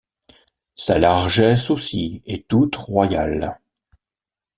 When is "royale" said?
2.75-3.59